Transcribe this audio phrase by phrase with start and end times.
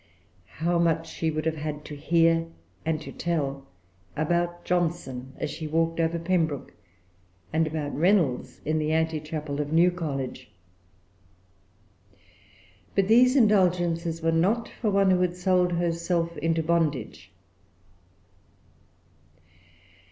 [0.55, 2.47] How much she would have had to hear
[2.83, 3.67] and to tell
[4.15, 6.73] about Johnson, as she walked over Pembroke,
[7.53, 10.49] and about Reynolds, in the antechapel of New College!
[12.95, 17.31] But these indulgences were not for one who had sold herself into bondage.